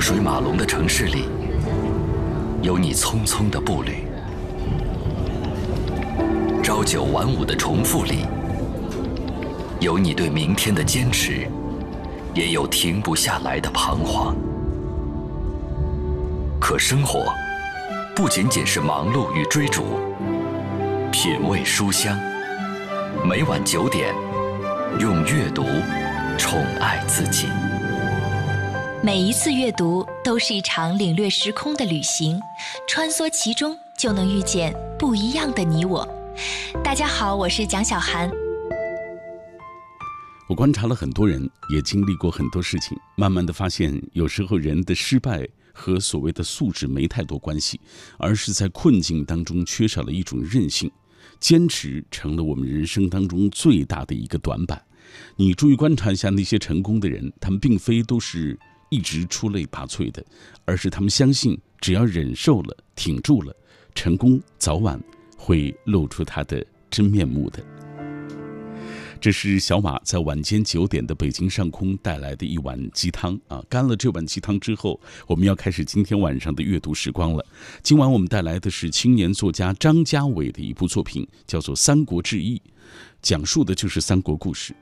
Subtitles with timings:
[0.00, 1.26] 车水马龙的城市里，
[2.62, 3.96] 有你匆匆的步履；
[6.62, 8.24] 朝九晚五的重复里，
[9.78, 11.46] 有你对明天的坚持，
[12.32, 14.34] 也有停不下来的彷徨。
[16.58, 17.26] 可生活
[18.16, 20.00] 不仅仅是忙碌与追逐，
[21.12, 22.18] 品味书香。
[23.22, 24.14] 每晚九点，
[24.98, 25.62] 用阅读
[26.38, 27.48] 宠爱自己。
[29.02, 32.38] 每一次阅读都是一场领略时空的旅行，
[32.86, 36.06] 穿梭其中就能遇见不一样的你我。
[36.84, 38.30] 大家好，我是蒋小涵。
[40.46, 47.80] 我观察了很多人，也经历过很多事情，慢慢的发现，有时候人的失败和所谓的素质没太多关系，
[48.18, 50.90] 而是在困境当中缺少了一种韧性，
[51.38, 54.84] 坚持成了我们人生当中最大的一个短板。
[55.36, 58.58] 你注意观察一下那些成功的人，他们并非都是。
[58.90, 60.22] 一直出类拔萃的，
[60.66, 63.56] 而是他们相信，只要忍受了、挺住了，
[63.94, 65.00] 成功早晚
[65.36, 67.64] 会露出它的真面目的。
[69.20, 73.62] 这是小马在晚间九点的北京上空带来的一碗鸡汤啊！
[73.68, 77.44] 干了这碗鸡汤之后，我们要开始今天晚上的阅读时光了。
[77.82, 82.56] 今晚我们带来的是青年作家张家伟的一部作品，叫做《三国志异》，
[83.20, 84.74] 讲述的就是三国故事。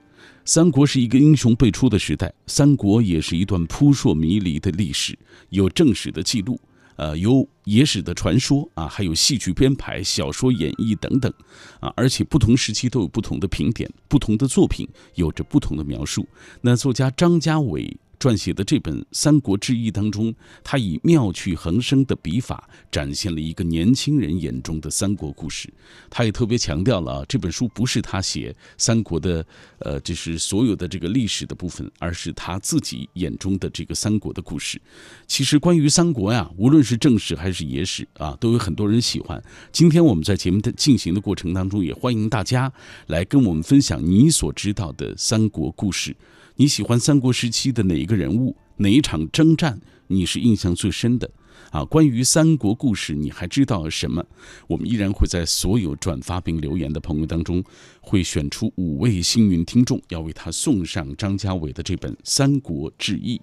[0.45, 5.19] 三国是一个英雄辈出的时代，三国也是一段扑朔迷离的历史，
[5.51, 6.61] 有正史的记录，
[6.97, 11.33] 呃，有野史的传说啊，还有戏剧编排、小说演绎等等，
[11.81, 16.27] 啊，而且不同时期都有不同的评点，不同的作品有着不同的描述。
[16.63, 17.97] 那作家张家伟。
[18.19, 25.73] 撰写的这本《三国志异》当中，他以妙趣横生的笔法，展现了一个年轻人眼中的三国故事。
[26.11, 29.47] 他也特别强调了啊，这本书不是他写三国的，
[29.79, 34.81] 呃，就是所有的这个历史的部分，而是他自己眼中的这个三国的故事。
[35.27, 39.41] 其实关于三国呀，无论是正史还是野史啊，都有很多人喜欢。
[39.71, 42.73] 今天我们在节目的进行的过程当中，也欢迎大家
[43.07, 46.17] 来跟我们分享你所知道的三国故事。
[46.61, 48.57] 你喜欢三国时期的哪一个人物？
[48.79, 51.31] 哪一场征战你是印象最深的？
[51.71, 54.27] 啊，关于三国故事，你还知道什么？
[54.67, 57.63] 我们依然会在所有转发并留言的朋友当中，
[58.01, 63.39] 会选出五位幸运听众，要为他送上张家伟的这本《三国志异》。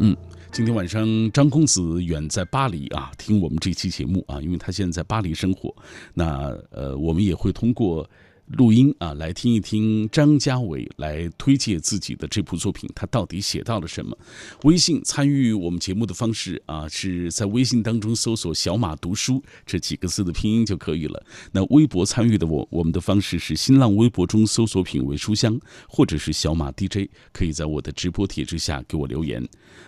[0.00, 0.14] 嗯，
[0.52, 5.74] 今天晚上张公子远在巴黎啊，听我们这期节目啊，因为他现在在巴黎生活。
[6.12, 8.06] 那呃，我们也会通过。
[8.48, 14.16] 录音啊，来听一听张家伟来推介自己的这部作品，他到底写到了什么？
[14.64, 21.24] 微信参与我们节目的方式啊，是在微信当中搜索“小马读书”这几个字的拼音就可以了。
[21.52, 29.42] 那微博参与的我，我们的方式是新浪微博中搜索“品味书香”或者是小马 DJ，可以在我的直播帖之下给我留言。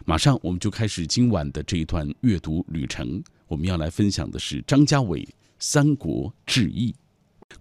[0.06, 5.22] 马上我们就开始今晚的这一段阅读旅程，我们要来分享的是张家伟
[5.58, 6.92] 《三国志异》。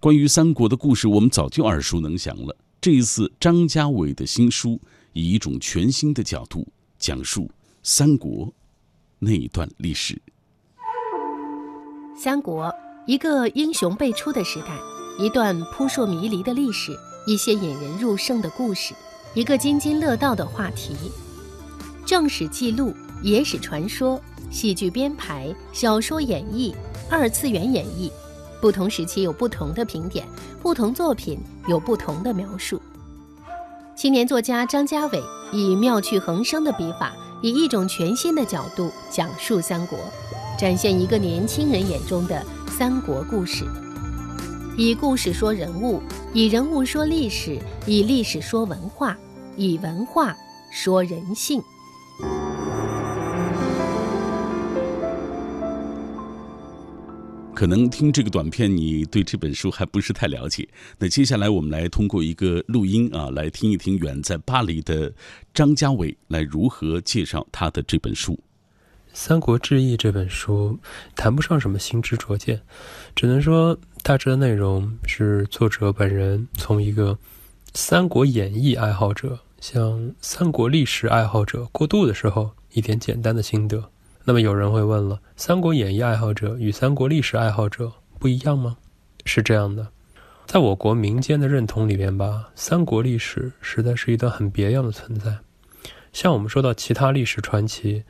[0.00, 2.56] 关于三国的故事，我们早就耳熟能详了。
[2.80, 4.80] 这一次，张家伟的新书
[5.12, 7.50] 以一种全新的角度讲述
[7.82, 8.52] 三国
[9.18, 10.20] 那一段历史。
[12.16, 12.72] 三国，
[13.06, 14.78] 一个英雄辈出的时代，
[15.18, 18.94] 一段扑朔迷离的历史，一些引人入胜的故事，
[19.34, 20.94] 一个津津乐道的话题。
[22.04, 26.72] 正史记录、野史传说、戏剧编排、小说演绎、
[27.10, 28.08] 二次元演绎。
[28.66, 30.26] 不同时期有不同的评点，
[30.60, 31.38] 不同作品
[31.68, 32.82] 有不同的描述。
[33.94, 35.22] 青年作家张家伟
[35.52, 39.96] 以妙趣横生的笔法，以一种全新的角度讲述三国，
[40.58, 43.64] 展现一个年轻人眼中的三国故事。
[44.76, 46.02] 以故事说人物，
[46.32, 49.16] 以人物说历史，以历史说文化，
[49.56, 50.34] 以文化
[50.72, 51.62] 说人性。
[57.56, 60.68] 可能听这个短片，你对这本书还不是太了解。
[60.98, 65.10] 那接下来我们来通过一个录音啊，来听一听远在巴黎的
[65.54, 68.34] 张家伟来如何介绍他的这本书
[69.14, 70.78] 《三国志异》这本书，
[71.14, 72.60] 谈不上什么新知灼见，
[73.14, 77.14] 只能说大致的内容是作者本人从一个
[77.72, 83.90] 《三国演义》爱好者向三国历史爱好者过渡的时候一点简单的心得。
[84.28, 88.76] 那么有人会问了，《三国演义》爱好者与三国历史爱好者不一样吗？
[89.24, 89.86] 是这样的，
[90.46, 95.32] 在我国民间的认同里边吧，三国历史实在是一段很别样的存在。
[96.12, 98.02] 像我们说到其他历史传奇，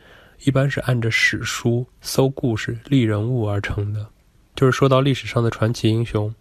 [0.47, 4.07] 一般是按着史书搜故事、立人物而成的，
[4.55, 6.35] 就是说到历史上的传奇英雄，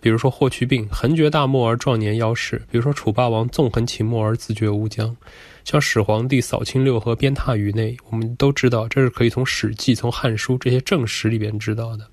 [0.00, 5.16] 比如说霍去病横绝大漠而壮年夭逝，比如说楚霸王纵横秦末而自绝乌江，
[5.64, 12.06] 像始皇帝扫清六合鞭挞宇内，我们都知道这是可以从《史记》、从《汉书》这些正史里边知道的，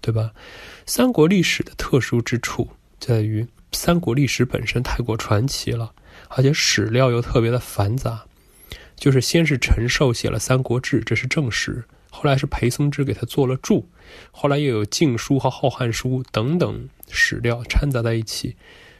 [0.00, 0.32] 对吧？
[0.86, 2.66] 三国历史的特殊之处
[2.98, 5.92] 在于，三国历史本身太过传奇了，
[6.28, 8.24] 而且史料又特别的繁杂。
[8.96, 13.86] 就是先是陈寿写了《三国志》，这是正史；后来是裴松之给他做了注，
[14.30, 18.56] 后来又有《晋书》和《后汉书》等等史料掺杂在一起，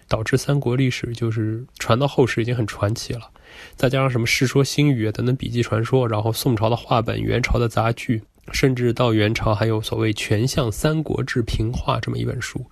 [0.07, 3.31] 导致三国历史就是传到后世已经很传奇了。
[3.75, 8.23] 再加上什么《世说新语》等等笔记传说，然后宋朝的话本、元朝的杂剧，
[8.53, 12.67] 甚至到元朝还有所谓全像《三国志》平话这么一本书，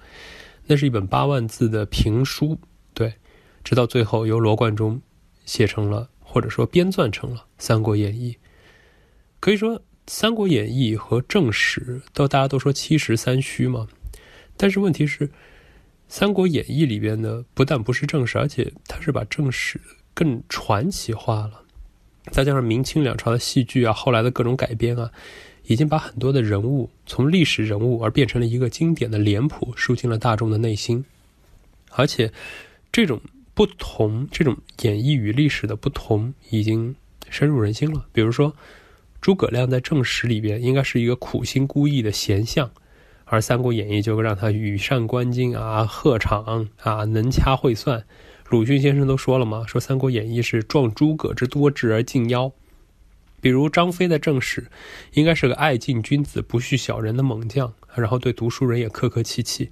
[0.66, 2.58] 那是一本八万字的评书。
[2.92, 3.14] 对，
[3.62, 5.00] 直到最后由罗贯中
[5.44, 6.08] 写成了。
[6.26, 8.32] 或者说编撰成了《三国演义》，
[9.38, 9.78] 可以说
[10.08, 13.86] 《三国演义》和正史都大家都说七十三虚嘛。
[14.56, 15.28] 但是问题是，
[16.08, 19.80] 《三国演义》里边呢，不但不是正史，而且它是把正史
[20.14, 21.60] 更传奇化了。
[22.30, 25.10] 再加上明清两朝的戏剧啊，后来的各种改编啊，
[25.66, 31.04] 已经把很多的人物从历史人物而变成了一个经典的脸谱，输进了大众的内心。
[31.90, 32.32] 而且
[32.90, 33.20] 这种。
[33.56, 36.96] 不同这种演绎与历史的不同，已经
[37.30, 38.04] 深入人心了。
[38.12, 38.52] 比如说，
[39.20, 42.68] 诸葛亮在正史里边应该是一个苦心孤诣的贤相，
[43.24, 48.04] 而《三国演义》就让他羽扇纶巾啊，鹤场啊，能掐会算。
[48.50, 52.52] 鲁迅先生都说了嘛，说《三国演义》是壮诸葛之多智而近妖。
[53.40, 54.66] 比如张飞在正史，
[55.14, 59.66] 应该是个爱敬君子、不恤小人的猛将，然后对读书人也客客气气。《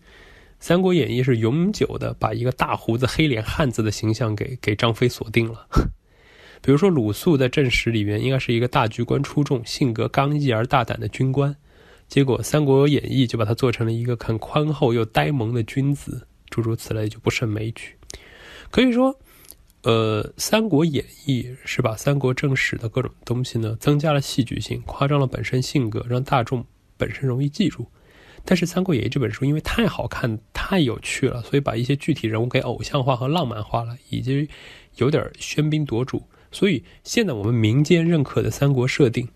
[0.59, 5.67] 三国演义》是永久的把一个大胡子、黑脸汉子的形象给给张飞锁定了。
[6.63, 11.55] 比如说鲁肃在正史里面应该是一个大局观出众、性格刚毅而大胆的军官，
[12.09, 17.95] 结果《三国演义》就把他做成了一个很宽厚又呆萌的君子，诸如此类就不胜枚举。
[18.73, 19.15] 可以说，
[19.83, 26.65] 呃，《三国演义》是把三国正史的各种东西呢增加了戏剧性，夸张了本身性格，让大众
[26.97, 27.87] 本身容易记住。
[28.47, 34.49] 但是《三国演义》这本书因为太好看、太有趣了，所以把一些具体人物给偶像化和浪漫化了，以及
[34.97, 36.23] 有点喧宾夺主。
[36.51, 39.29] 所以现在我们民间认可的三国设定，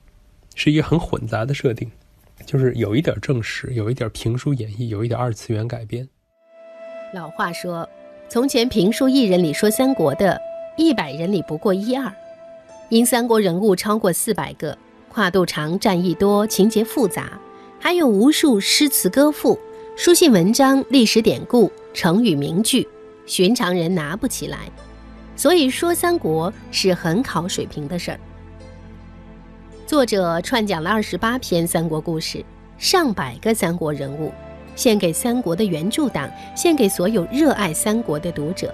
[0.54, 1.90] 是一个很混杂的设定，
[2.46, 6.08] 就是有一点正史，有一点评书演绎，有一点二次元改编。
[7.14, 7.88] 老话说，
[8.28, 10.36] 从前评书一人里说三国的，
[10.76, 12.12] 一百人里不过一二。
[12.88, 14.76] 因三国人物超过四百个，
[15.08, 17.38] 跨度长，战役多，情节复杂。
[17.78, 19.56] 还有无数诗词歌赋、
[19.96, 22.86] 书信文章、历史典故、成语名句，
[23.26, 24.58] 寻常人拿不起来。
[25.36, 28.18] 所以说三国是很考水平的事儿。
[29.86, 32.44] 作者串讲了二十八篇三国故事，
[32.76, 34.32] 上百个三国人物，
[34.76, 38.72] 献给三国的原著党，献给所有热爱三国的读者。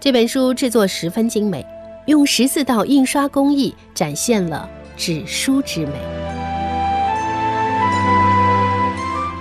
[0.00, 1.66] 这本书制作十分精美，
[2.06, 6.25] 用十四道印刷工艺展现了纸书之美。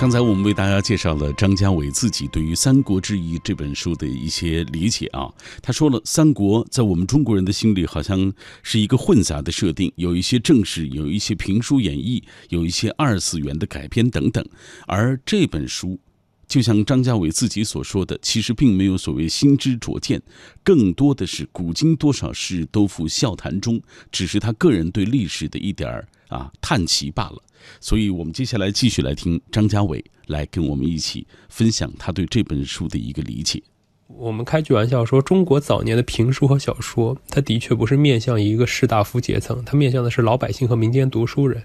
[0.06, 5.28] 刚才我们为大家介绍了张家伟自己对于《三国志异》这本书的一些理解啊。
[5.64, 8.32] 他说了，三国在我们中国人的心里好像
[8.62, 14.48] 是一个混杂的设定，有一些正史，有一些评书演绎，有一些二次元的改编等等。
[14.86, 16.00] 而这本书，
[16.48, 20.22] 就像张家伟自己所说的，其实并没有所谓新知灼见，
[20.64, 27.42] 更多的是古今多少事都付笑谈中，只是他个人对历史的一点儿啊叹奇罢了。
[27.80, 33.62] 所以，我们接下来继续来听张家伟来跟我们一起分享他对这本书的一个理解。
[34.08, 41.64] 我们开句玩笑说，中国早年的评书和小说，它的确不是面向一个士大夫阶层，它面向的是老百姓和民间读书人。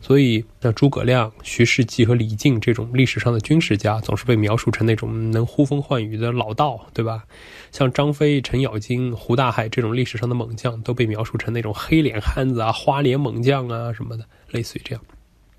[0.00, 7.24] 所以，像诸葛亮、徐世绩和李靖这种历史上的军事家，总是被描述成那种能呼风唤雨的老道，对吧？
[7.72, 15.04] 像张飞、程咬金、胡大海这种历史上的猛将，都被描述成那种黑脸汉子啊、花脸猛将啊什么的，类似于这样。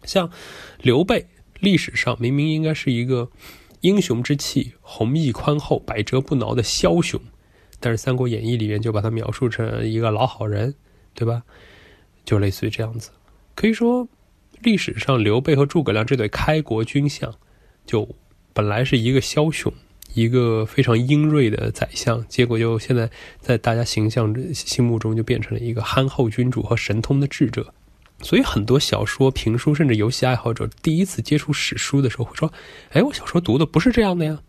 [0.04, 0.32] 像
[0.82, 1.28] 刘备，
[1.60, 3.30] 历史上明明应该是一个
[3.82, 7.20] 英雄之气、弘毅宽厚、百折不挠的枭雄，
[7.82, 10.74] 但是《三国演义》里面就把他描述成一个老好人，
[11.14, 11.44] 对吧？
[12.24, 13.12] 就类似于这样子。
[13.54, 14.08] 可以说，
[14.62, 17.34] 历史上刘备和诸葛亮这对开国军相，
[17.86, 18.08] 就
[18.54, 19.74] 本来是一个枭雄，
[20.14, 27.74] 一个非常英锐的宰相，结果就现在在大家形象心目中就变成了一个憨厚君主和神通的智者。
[28.22, 32.52] 所以，很多小说、评书，甚至游戏爱好者，第一次接触史书的时候，会说
[32.92, 34.42] ：“哎，我小时候读的不是这样的呀。”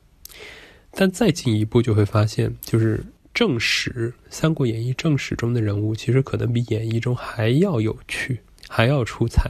[0.90, 9.49] 但再进一步，就会发现，就是正史《三国演义》正史中的人物，其实可能比演义中还要有趣，还要出彩。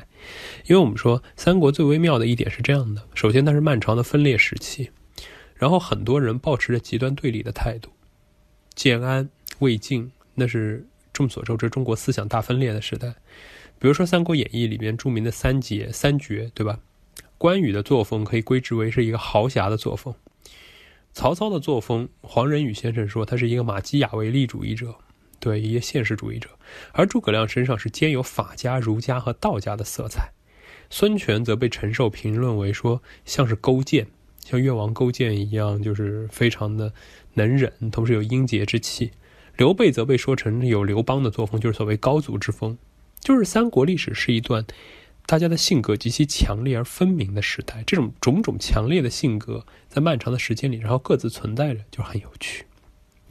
[0.67, 4.91] 因为我们说三国最微妙的一点是这样的：首先，它是漫长的分裂时期，
[5.55, 7.91] 然后很多人保持着极端对立的态度。
[8.75, 13.15] 建安、魏晋，那是众所周知中国思想大分裂的时代。
[13.79, 16.79] 比如说《三国演义》里面著名的三杰、三绝，对吧？
[17.39, 20.15] 关羽的作风可以归之为是一个豪侠的作风。
[21.13, 24.95] 曹操的作风，黄仁宇先生说他是一个马基雅维利主义者，
[25.41, 26.51] 对一个现实主义者。
[26.93, 30.31] 而诸葛亮身上是兼有法家、儒家和道家的色彩。
[30.91, 34.09] 孙权则被陈寿评论为说像是勾践，
[34.45, 36.93] 像越王勾践一样，就是非常的
[37.35, 39.13] 能忍，同时有英杰之气。
[39.57, 42.79] 刘备则被说成有刘邦的作风，就是所谓高祖之风。
[43.21, 44.65] 就是三国历史是一段
[45.27, 52.65] 大家的性格极其强烈而分明的时代，这种种种强烈的性格在漫长的时间里，然后各自存在着，就很有趣。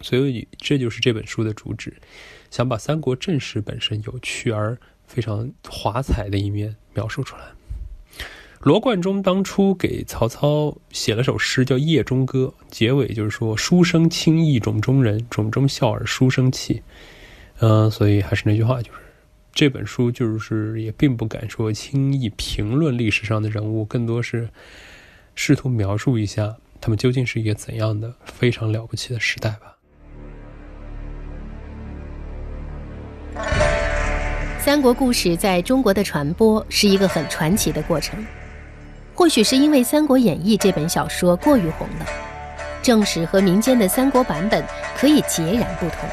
[0.01, 1.93] 所以这就是这本书的主旨，
[2.49, 7.43] 想把三国正史本身有趣而非常华彩的一面描述出来。
[8.61, 16.83] 罗贯中当初给曹操写了首诗，叫《夜中歌》，结尾就是说：“书生轻意冢中人，冢中笑尔书生气。”
[17.59, 18.99] 嗯，所以还是那句话，就是。
[19.51, 24.49] 这本书就是也并不敢说轻易评论历史上的人物，更多是
[25.35, 29.77] 试图描述一下他们究竟是一个怎样的非常了不起的时代吧。
[34.69, 38.23] 三国故事在中国的传播是一个很传奇的过程，
[39.15, 42.05] 或许是因为《三国演义》这本小说过于红了，
[42.83, 44.63] 正史和民间的三国版本
[44.95, 46.07] 可以截然不同。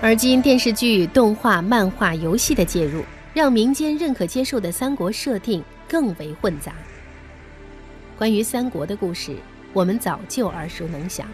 [0.00, 6.72] 而今电视剧、动画、漫画、游戏的介入，让民间认可接受的三国设定更为混杂。
[8.16, 9.36] 关于三国的故事，
[9.74, 11.26] 我们早就耳熟能详。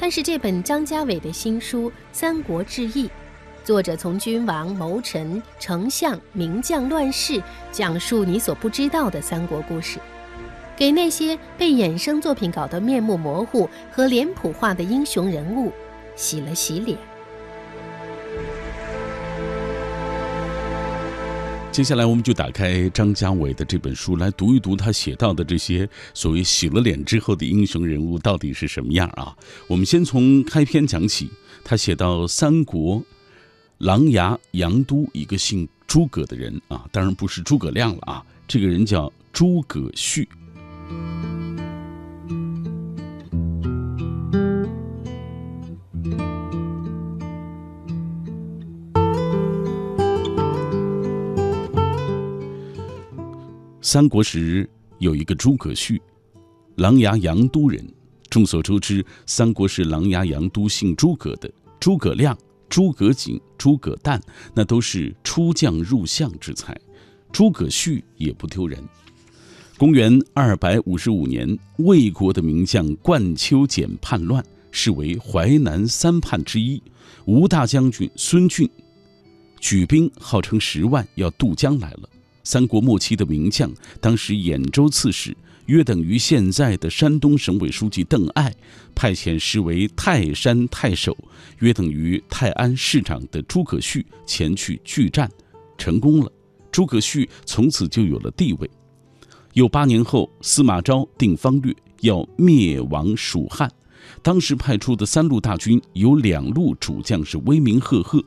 [0.00, 3.06] 但是这本张家伟的新书《三国志异》，
[3.64, 7.42] 作者从君王、谋臣、丞相、名将、乱世，
[7.72, 9.98] 讲述你所不知道的三国故事，
[10.76, 15.72] 给那些被衍生作品搞得面目模糊和脸谱化的英雄人物
[16.14, 16.98] 洗了洗脸。
[21.72, 29.34] 接下来，我们就打开张家伟的这本书，来读一读他写到的这些所谓洗了脸之后的英雄人物到底是什么样啊？
[29.66, 31.30] 我们先从开篇讲起。
[31.66, 33.02] 他写到三国
[33.78, 40.28] 琅琊阳都一个姓诸葛的人啊，当然不是诸葛亮了啊，这个人叫诸葛绪。
[53.82, 56.00] 三国时有一个诸葛绪，
[56.76, 57.86] 琅琊阳都人。
[58.30, 62.36] 众所周知，三国是琅琊阳都姓诸葛的诸葛亮、
[62.74, 64.20] 诸葛瑾、诸葛诞，
[64.52, 66.76] 那都是出将入相之才。
[67.30, 68.82] 诸葛绪也不丢人。
[69.78, 76.82] 公元二百五十五年，魏国的名将冠丘简叛乱，是为淮南三叛之一。
[77.26, 78.68] 吴大将军孙峻
[79.60, 82.08] 举兵号称十万，要渡江来了。
[82.42, 88.54] 三国末期的名将，当时兖州刺史，约等于现在的山东省委书记邓艾，
[88.94, 91.16] 派遣实为泰山太守，
[91.60, 95.30] 约等于泰安市长的诸葛绪前去拒战，
[95.78, 96.30] 成功了。
[96.70, 98.70] 诸葛绪从此就有了地位。
[99.54, 103.70] 又八年后，司马昭定方略，要灭亡蜀汉，
[104.20, 108.22] 当时派出的三路大军有两路主将是威名赫赫，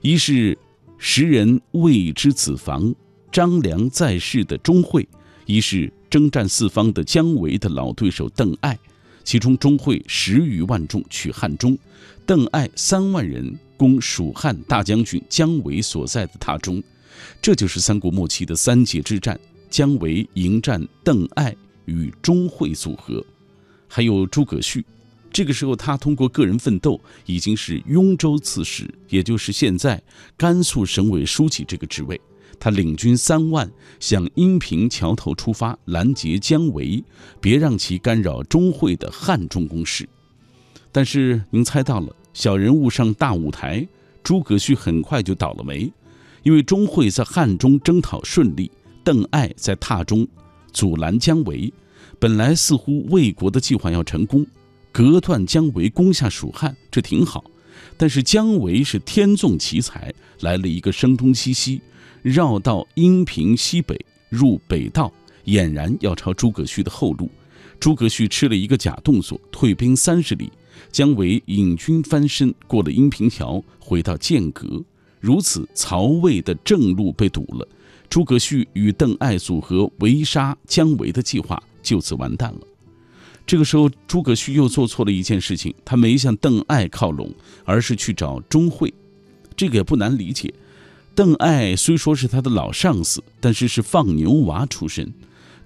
[0.00, 0.58] 一是
[0.98, 2.94] 时人谓之子房。
[3.30, 5.08] 张良在世的钟会，
[5.46, 8.78] 一是征战四方的姜维的老对手邓艾，
[9.24, 11.76] 其中钟会十余万众取汉中，
[12.24, 16.80] 邓艾三万人攻蜀汉大将军姜维所在的塔中，
[17.42, 19.36] 这就是三国末期的三捷之战。
[19.68, 21.52] 姜维迎战邓艾
[21.86, 23.20] 与钟会组合，
[23.88, 24.86] 还有诸葛绪，
[25.32, 30.00] 这个时候他通过个人奋斗，已经是雍州刺史，也就是现在
[30.36, 32.20] 甘肃省委书记这个职位。
[32.58, 33.70] 他领军三万
[34.00, 37.02] 向阴平桥头出发，拦截姜维，
[37.40, 40.08] 别让其干扰钟会的汉中攻势。
[40.90, 43.86] 但是您猜到了，小人物上大舞台，
[44.22, 45.92] 诸葛绪很快就倒了霉。
[46.42, 48.70] 因为钟会在汉中征讨顺利，
[49.02, 50.28] 邓艾在榻中
[50.72, 51.72] 阻拦姜维。
[52.18, 54.46] 本来似乎魏国的计划要成功，
[54.92, 57.42] 隔断姜维攻下蜀汉，这挺好。
[57.96, 61.80] 但是姜维是天纵奇才，来了一个声东击西。
[62.22, 63.98] 绕到阴平西北，
[64.30, 65.12] 入北道，
[65.44, 67.30] 俨然要抄诸葛绪的后路。
[67.78, 70.50] 诸葛绪吃了一个假动作，退兵三十里。
[70.90, 74.82] 姜维引军翻身，过了阴平桥，回到剑阁。
[75.20, 77.68] 如此，曹魏的正路被堵了，
[78.08, 82.60] 诸葛绪与邓艾组合围杀姜维的计划就此完蛋了。
[83.46, 87.32] 这个时候，诸葛绪又做错了一件事情，他没向邓艾靠拢，
[87.64, 88.92] 而是去找钟会。
[89.54, 90.52] 这个也不难理解。
[91.14, 95.06] 邓艾虽说是他的老上司，但是是放牛娃出身；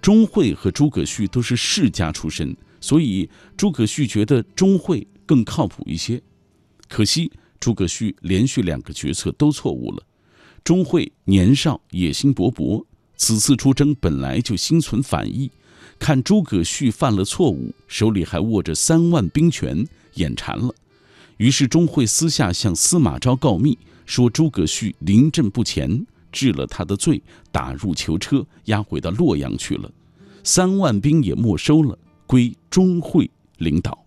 [0.03, 6.21] 钟会和诸葛绪都是世家出身，所以诸葛绪觉得钟会更靠谱一些。
[6.89, 7.31] 可惜
[7.61, 10.03] 诸葛绪连续两个决策都错误了。
[10.65, 12.85] 钟会年少野心勃勃，
[13.17, 15.51] 此次出征本来就心存反意。
[15.99, 20.75] 看诸葛绪犯了错误，手里还握着三万兵权，眼馋了。
[21.37, 23.77] 于是钟会私下向司马昭告密，
[24.07, 29.91] 说诸葛绪临阵不前，治了他的罪，打入囚车，押回到洛阳去了。
[30.43, 34.05] 三万兵也没收了，归钟会领导。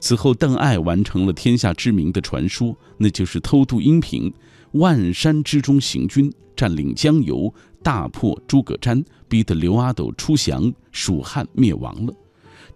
[0.00, 4.32] 此后，邓艾完成了天下知名的传说，那就是偷渡阴平，
[4.72, 7.50] 万山之中行军，占领江油。
[7.82, 12.12] 大破诸葛瞻，逼得刘阿斗出降，蜀汉灭亡了。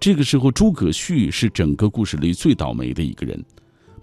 [0.00, 3.45] 这个时候，诸葛绪是整个故事里最倒霉的一个人。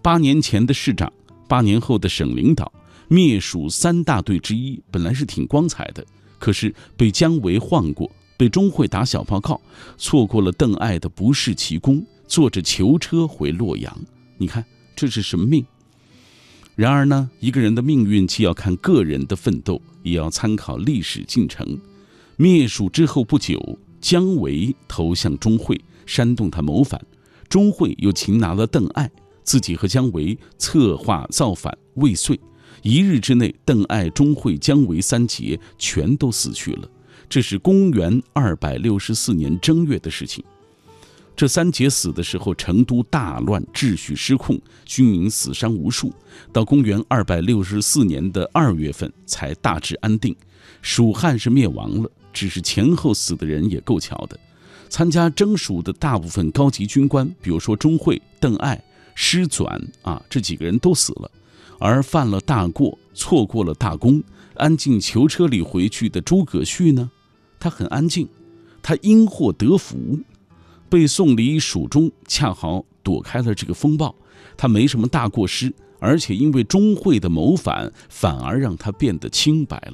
[0.03, 1.11] 八年前的市长，
[1.47, 2.71] 八年后的省领导，
[3.07, 6.05] 灭蜀三大队之一，本来是挺光彩的。
[6.38, 8.07] 可是被姜维晃过，
[8.38, 9.59] 被钟会打小报告，
[9.97, 13.91] 错过了邓艾的不世奇功，坐着囚车回洛阳。
[14.38, 14.63] 你看
[14.95, 15.65] 这是什么命？
[16.75, 19.81] 然而呢，一个人的命运既要看个人的奋斗。
[20.03, 21.79] 也要参考历史进程。
[22.35, 26.99] 灭蜀之后不久，姜维投向钟会，煽动他谋反。
[27.47, 29.07] 钟会又擒拿了邓艾，
[29.43, 32.39] 自己和姜维策划造反未遂。
[32.81, 36.89] 一日之内，邓艾、钟会、姜维三杰全都死去了。
[37.29, 40.43] 这是公元二百六十四年正月的事情。
[41.35, 46.13] 这三杰死的时候，成都大乱，秩序失控，军民死伤无数。
[46.53, 50.35] 到公元二百六十四年的二月份，才大致安定。
[50.81, 54.39] 蜀汉是灭亡了，只是前后死的人也够巧的。
[54.89, 58.79] 参加征蜀的大部分高级军官，比如说钟会、邓艾、
[59.15, 61.31] 师纂啊，这几个人都死了。
[61.79, 64.22] 而犯了大过、错过了大功、
[64.55, 67.09] 安静囚车里回去的诸葛绪呢？
[67.59, 68.27] 他很安静，
[68.83, 70.20] 他因祸得福。
[70.91, 74.13] 被送离蜀中，恰好躲开了这个风暴，
[74.57, 79.93] 他没什么大过失，而且因为钟会的谋反，反而让他变得清白了。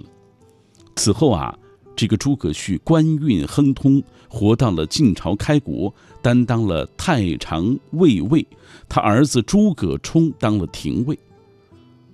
[0.95, 1.55] 此后啊，
[1.95, 8.43] 这个诸葛绪官运亨通，活到了晋朝开国，担当了太常卫尉，
[8.89, 11.17] 他儿子诸葛冲当了廷尉。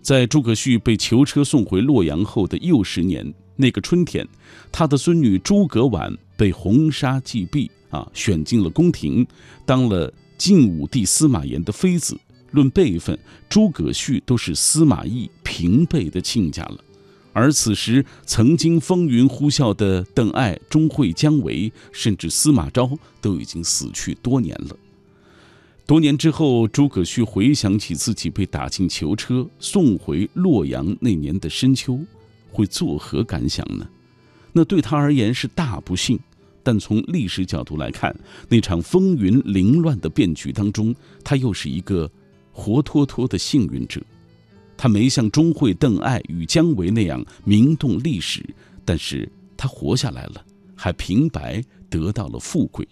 [0.02, 4.28] 在诸葛绪被囚车送回洛阳后的又十年，那个春天，
[4.74, 7.70] 他的孙女诸葛婉被红纱祭毙。
[7.90, 9.24] 啊，选进了宫廷，
[9.68, 12.20] 当了晋武帝司马炎的妃子。
[12.50, 13.16] 论辈分，
[13.48, 16.78] 诸葛绪都是司马懿平辈的亲家了。
[17.34, 24.76] 而此时，曾经风云呼啸的邓艾、钟会、姜维，甚至司马昭，都已经死去多年了。
[25.86, 32.00] 多年之后，诸葛绪回想起自己被打进囚车，送回洛阳那年的深秋，
[32.52, 33.88] 会作何感想呢？
[34.54, 36.18] 那对他而言是大不幸。
[36.66, 38.16] 但从历史角度来看，
[38.48, 42.10] 那场风云凌乱的变局当中，他又是一个
[42.54, 44.02] 活脱脱的幸运者。
[44.78, 48.42] 他没像钟会、邓艾与姜维那样名动历史，
[48.86, 52.88] 但是他活下来了，还平白得到了富贵。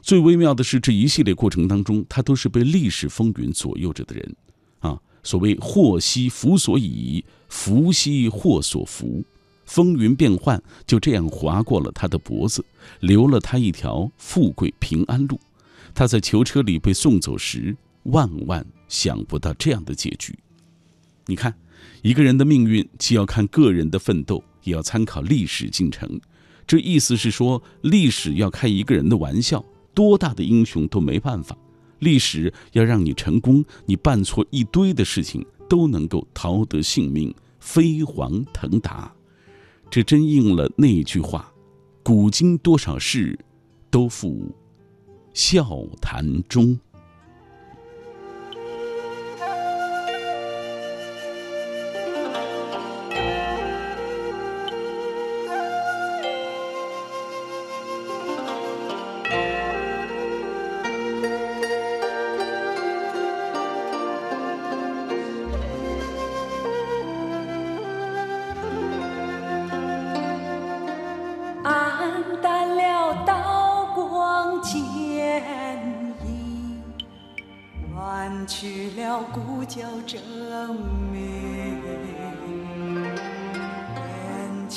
[0.00, 4.36] 最微妙的是，这一系列过程当中，他都是被历史风云左右着的人。
[4.78, 9.22] 啊，所谓祸兮福所倚，福兮祸所伏。
[9.66, 12.64] 风云变幻，就这样划过了他的脖子，
[13.00, 15.38] 留了他一条富贵平安路。
[15.94, 20.38] 他在囚车里被送走时，万万想不到这样的结局。
[21.26, 21.54] 你看，
[22.02, 26.20] 一个人的命运既要看个人的奋斗，也要参考历史进程。
[26.66, 31.56] 这意思是说，历史要开一个人的玩笑，多大的英雄都没办法。
[32.00, 39.15] 历史要让你成功，你办错一堆的事情都能够逃得性命，飞黄腾达。
[39.96, 41.50] 这真应了那句话
[42.04, 43.38] ：“古今多少事，
[43.90, 44.54] 都付
[45.32, 45.66] 笑
[46.02, 46.78] 谈中。”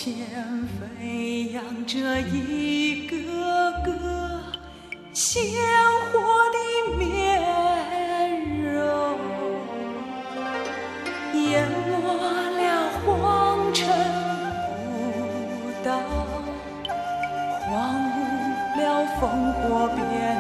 [0.09, 0.17] 叫证明，前
[0.79, 3.15] 飞扬着一个
[3.83, 3.87] 个
[5.13, 5.43] 鲜
[6.11, 6.19] 活
[6.51, 6.57] 的
[6.97, 7.03] 面
[8.63, 9.19] 容，
[11.33, 11.91] 淹没
[12.57, 13.07] 了黄
[13.73, 13.85] 尘
[14.65, 14.69] 古
[15.83, 15.89] 道，
[17.61, 17.67] 荒
[18.11, 18.17] 芜
[18.79, 18.81] 了
[19.19, 19.21] 烽
[19.53, 19.61] 火
[19.95, 20.38] 边。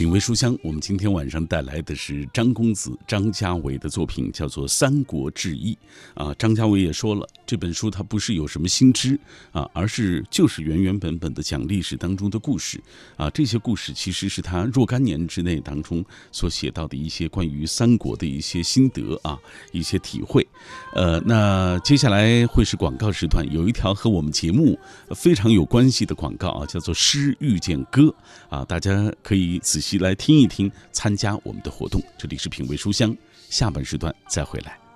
[0.00, 5.74] 品味书香，我们今天晚上带来的是张公子张家伟的作品，叫做《三国志异》
[6.14, 6.34] 啊。
[6.38, 9.20] 张家伟也说了，这本书它不是有什么新知
[9.52, 12.82] 啊，而是就是原原本本的讲历史当中的故事
[13.18, 13.28] 啊。
[13.28, 19.38] 这些故事其实是他若干年之内当中所写到的一些关于三国的一些心得啊，
[19.70, 20.48] 一些体会。
[20.94, 24.78] 呃，那接下来会是广告时段，有一条和我们节目
[25.14, 28.14] 非常有关系的广告啊，叫做“诗遇见歌”
[28.48, 32.02] 啊，大家可以仔细来听一听，参加我们的活动。
[32.18, 33.16] 这里是品味书香，
[33.48, 34.89] 下半时段再回来。